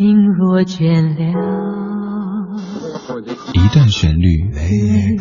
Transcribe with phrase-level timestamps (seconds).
[0.00, 1.20] 心若倦了，
[3.52, 5.14] 一段旋律，泪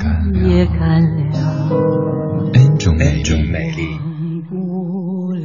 [0.48, 1.36] 也干了
[2.54, 3.22] ，N 种美
[3.72, 4.00] 丽。
[4.00, 5.44] 忘不了，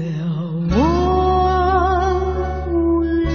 [0.71, 2.23] 忘
[2.65, 3.35] 不了，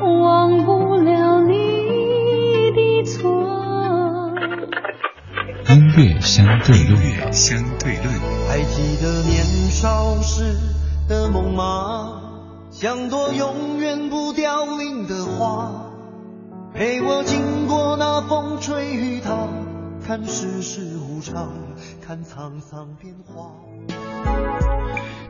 [0.00, 1.52] 忘不了你
[2.72, 3.20] 的错。
[5.68, 6.98] 音乐相对论，
[7.30, 8.08] 相对论。
[8.48, 10.56] 还记得年少时
[11.06, 12.22] 的梦吗？
[12.78, 15.86] 像朵永远不凋零的花，
[16.74, 19.48] 陪我经过那风吹雨打，
[20.06, 21.54] 看世事无常，
[22.06, 23.52] 看沧桑变化。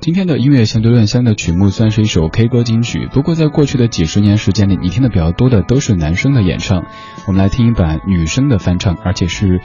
[0.01, 6.83] 今天的音乐相对论香的曲目算是一首 K 歌金曲，不过在过去的几十年时间里，你听的比较多的都是男生的演唱。
[7.29, 9.61] 我们来听一版女生的翻唱，而且是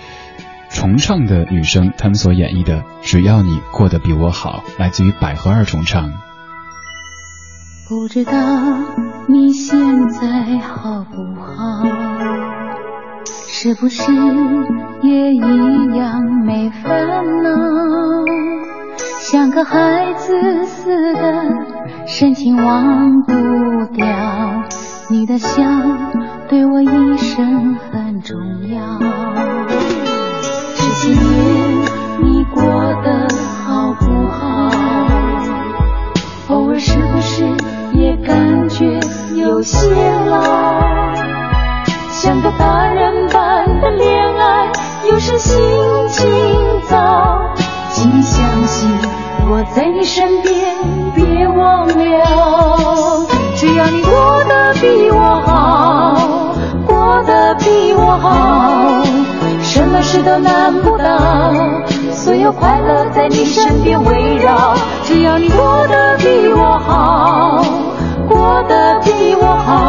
[0.70, 6.13] 重唱的女生她们所演绎的《只要你过得比我好》，来自于百合二重唱。
[7.91, 8.31] 不知道
[9.27, 11.84] 你现在好不好，
[13.25, 14.09] 是不是
[15.02, 15.39] 也一
[15.97, 17.50] 样没烦恼？
[19.19, 21.44] 像个孩子似的，
[22.08, 23.34] 深情忘不
[23.94, 24.08] 掉。
[25.09, 25.62] 你的笑
[26.47, 29.61] 对我一生很重要。
[45.42, 45.58] 心
[46.09, 46.30] 情
[46.88, 47.42] 糟。
[47.92, 48.89] 请你相信
[49.50, 50.53] 我在你身边，
[51.16, 53.25] 别忘了，
[53.56, 56.16] 只要你过得比我好，
[56.86, 59.03] 过得比我好，
[59.64, 61.19] 什么事都难不倒，
[62.14, 67.66] 所有快乐在你身边围绕，只要你过得比我好。
[68.30, 69.81] 过得比我好，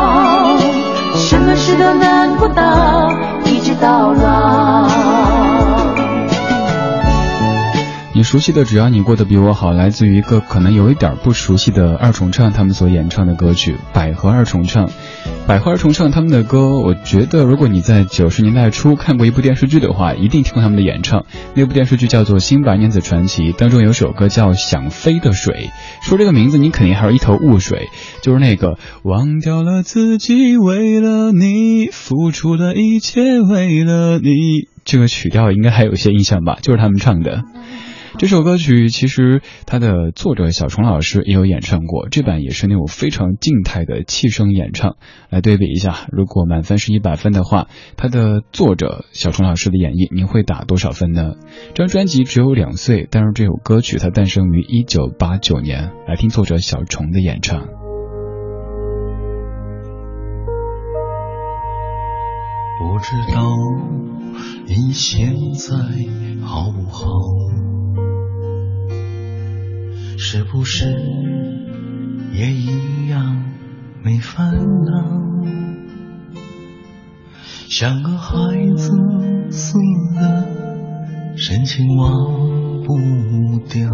[8.33, 14.87] 熟悉的，只要你过得比我好，来自于一个可能有一点不熟悉的二重唱，他们所演唱的歌曲《百合二重唱》。
[15.47, 21.27] 百合二重唱他们的歌，我觉得如果你在九十年代初看过一部电视剧的话，一定听过他们的演唱。
[21.53, 25.69] 那部电视剧叫做《新白娘子传奇》，当中有首歌叫《想飞的水》。
[26.09, 27.91] 说这个名字，你肯定还是一头雾水，
[28.23, 34.31] 就是那个忘掉了自己，为了你付出的一切，为了你。
[34.87, 36.57] 这个曲调应该还有一些印象吧？
[36.63, 37.45] 就是他们唱的。
[38.22, 44.94] 这首歌曲其实它的作者小虫老师也有演唱过，这版也是那种非常静态的气声演唱。
[45.28, 47.66] 来对比一下，如果满分是一百分的话，
[47.96, 51.33] 它的作者小虫老师的演绎，您会打多少分呢？
[51.74, 55.90] 这张专辑只有两岁，但是这首歌曲它诞生于一九八九年。
[56.06, 57.58] 来听作者小虫的演唱。
[62.78, 63.52] 不知道
[64.68, 65.74] 你现在
[66.46, 67.10] 好不好？
[70.24, 70.86] 是不是
[72.33, 73.42] 也一样
[74.05, 75.20] 没烦恼？
[77.68, 78.36] 像个孩
[78.77, 78.92] 子
[79.50, 79.77] 似
[80.14, 80.46] 的，
[81.36, 82.08] 深情忘
[82.84, 82.96] 不
[83.68, 83.90] 掉。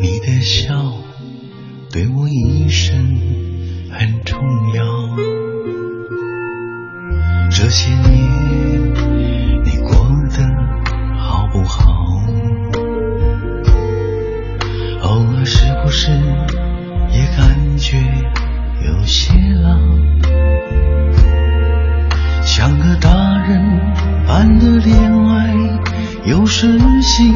[0.00, 0.74] 你的笑
[1.92, 2.98] 对我一生
[3.92, 4.36] 很重
[4.74, 4.84] 要。
[7.50, 8.57] 这些年
[16.00, 16.12] 时
[17.10, 17.98] 也感觉
[18.86, 19.76] 有些老？
[22.44, 23.60] 像个大人
[24.24, 25.52] 般的恋爱，
[26.24, 27.34] 有时心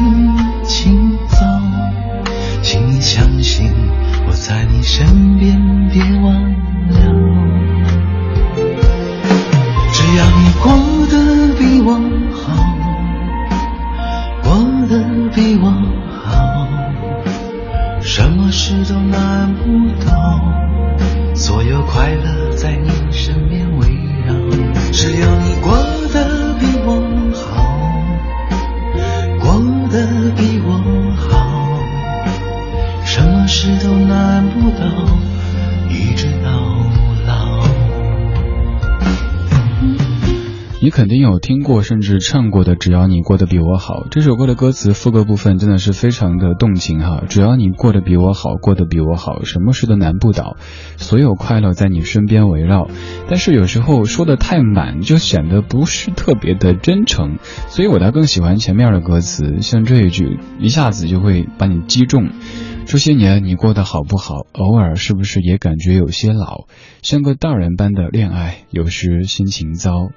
[25.65, 25.92] 要
[40.93, 42.75] 肯定有听过，甚至唱过的。
[42.75, 47.23] 只要你过得比我好，这首歌的歌词副歌部分真的是非常的动情哈。
[47.27, 50.55] 只要你过得比我好，过得比我好，什么事都难不倒，
[50.97, 52.87] 所有快乐在你身边围绕。
[53.27, 62.29] 但是有时候说的太满，就显得不是特别的真诚，所以我倒更喜欢前面的歌词，像这一句，一下子就会把你击中。
[62.85, 64.45] 这些年你过得好不好？
[64.51, 66.67] 偶尔是不是也感觉有些老？
[67.01, 70.09] 像个大人般的恋爱，有时心情糟。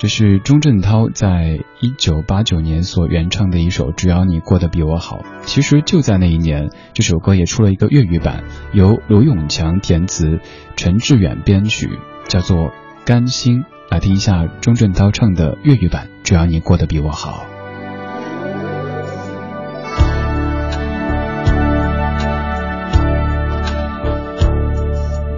[0.00, 5.18] 这是钟镇涛在一九八九年所原唱的一首《只要你过得比我好》。
[5.44, 8.42] 其实就在那一年，这首歌也出了一个粤语版，
[8.72, 10.40] 由卢永强填词，
[10.74, 12.68] 陈志远编曲，叫做
[13.04, 13.58] 《甘心》。
[13.90, 17.44] 来听一下钟镇涛唱的粤语版《只要你过得比我好》。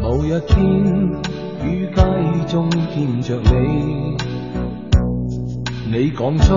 [0.00, 0.64] 某一天
[1.66, 4.16] 雨街中见着你。
[5.92, 6.54] 你讲出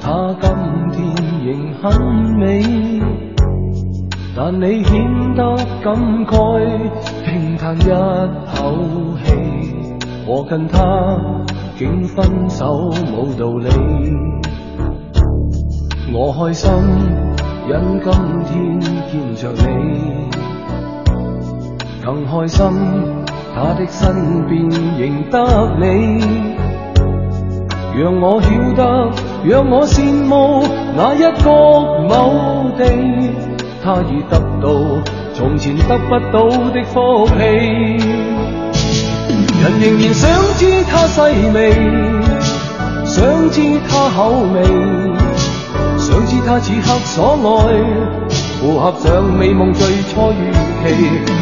[0.00, 0.50] 他今
[0.92, 1.14] 天
[1.44, 1.92] 仍很
[2.38, 2.64] 美，
[4.34, 5.54] 但你显得
[5.84, 6.32] 感慨，
[7.26, 7.90] 轻叹一
[8.56, 8.74] 口
[9.22, 9.34] 气。
[10.26, 10.80] 我跟他
[11.76, 13.68] 竟分手冇道理，
[16.14, 16.72] 我开心
[17.68, 18.10] 因今
[18.46, 18.80] 天
[19.10, 20.30] 见着你，
[22.02, 22.64] 更开心
[23.54, 24.66] 他的身边
[24.96, 25.36] 仍得
[25.78, 26.66] 你。
[27.98, 29.10] 让我晓得，
[29.44, 30.64] 让我羡慕
[30.96, 31.50] 那一个
[32.08, 32.84] 某地，
[33.82, 34.70] 他已得到
[35.34, 37.34] 从前得不到的福气。
[39.60, 41.20] 人仍然想知他细
[41.52, 41.58] 微，
[43.04, 44.62] 想知他口味，
[45.98, 47.74] 想知他此刻所爱，
[48.60, 50.52] 符合上美梦最初预
[50.84, 50.94] 期，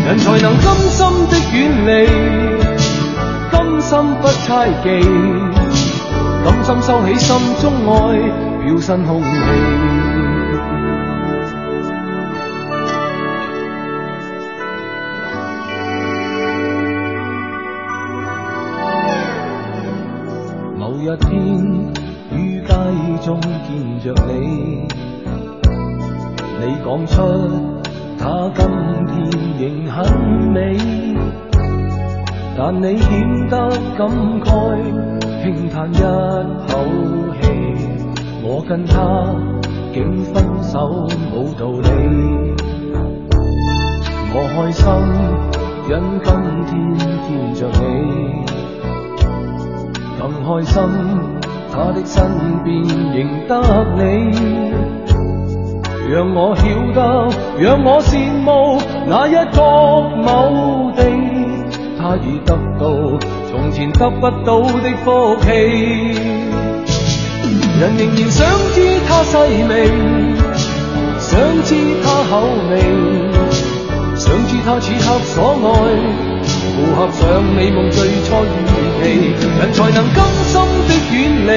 [0.07, 1.57] 人才能甘心的远
[1.87, 2.09] 离，
[3.53, 5.46] 甘心不猜忌。
[6.47, 8.21] 甘心收起心中爱，
[8.65, 9.27] 飘身空气。
[20.79, 21.35] 某一天
[22.31, 22.69] 于街
[23.25, 24.87] 中见着你，
[26.61, 27.17] 你讲出
[28.21, 28.61] 他今
[29.09, 29.19] 天
[29.59, 29.97] 仍很
[30.53, 30.79] 美，
[32.57, 34.09] 但你显得感
[34.45, 35.26] 慨。
[35.47, 35.99] 轻叹一
[36.67, 36.83] 口
[37.41, 37.47] 气，
[38.43, 38.97] 我跟他
[39.93, 41.89] 竟分手冇道理。
[44.35, 44.83] 我开心，
[45.89, 45.93] 因
[46.25, 46.29] 今
[46.67, 46.75] 天
[47.23, 47.85] 见着你，
[50.19, 50.75] 更开心
[51.71, 52.15] 他的身
[52.65, 52.83] 边
[53.15, 53.17] 仍
[53.47, 53.53] 得
[53.95, 54.03] 你。
[56.11, 56.63] 让我晓
[56.93, 56.99] 得，
[57.63, 59.63] 让我羡慕那一个
[60.25, 61.06] 某地，
[62.17, 62.87] 他已得到。
[63.51, 65.49] 从前得不到的福气，
[67.79, 68.77] 人仍然想知
[69.07, 69.37] 他细
[69.69, 69.73] 微，
[71.19, 72.81] 想知他口味，
[74.17, 75.05] 想知他此刻
[75.35, 75.67] 所爱，
[76.43, 78.49] 符合上美梦最初预
[79.03, 79.05] 期，
[79.59, 80.55] 人才能甘心
[80.89, 81.17] 的远
[81.47, 81.51] 离，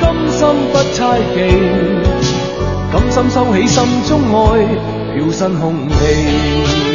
[0.00, 0.38] 甘心
[0.72, 0.98] 不猜
[1.34, 1.36] 忌，
[2.92, 3.76] 甘心收起心
[4.06, 4.36] 中爱，
[5.14, 6.87] 飘身空气。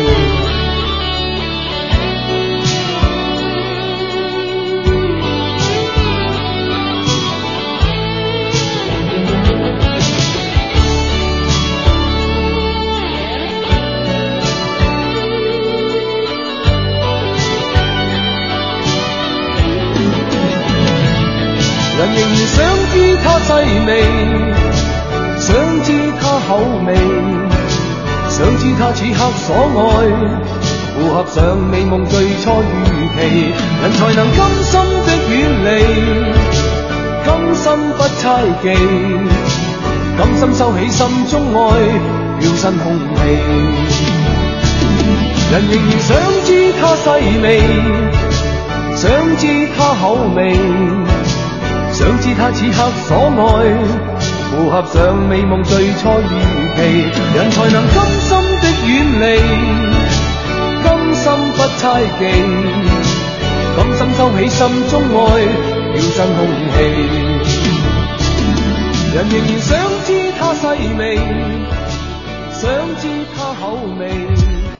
[28.83, 30.11] 他此刻所爱，
[30.93, 33.17] 符合上美梦最初预期，
[33.81, 34.73] 人才能甘心
[35.05, 35.67] 的远离，
[37.23, 37.63] 甘心
[37.93, 38.65] 不猜忌，
[40.17, 41.79] 甘心收起心中爱，
[42.41, 43.21] 飘身空气。
[45.49, 46.11] 人仍然想
[46.43, 47.07] 知他细
[47.41, 47.45] 微，
[48.97, 49.41] 想知
[49.77, 50.03] 他口
[50.35, 50.57] 味。
[51.93, 53.63] 想知他此刻所爱，
[54.49, 56.33] 符合上美梦最初预
[56.75, 56.81] 期，
[57.35, 57.87] 人才能
[61.83, 62.23] 猜忌，
[63.75, 64.59] 甘心收起心
[64.89, 65.19] 中爱，
[65.91, 66.39] 飘身空
[66.71, 66.75] 气。
[69.13, 69.69] 人仍然想
[70.05, 70.07] 知
[70.39, 70.61] 他细
[70.97, 71.01] 微，
[72.53, 72.61] 想
[73.01, 73.03] 知
[73.35, 73.61] 他口
[73.99, 74.52] 味。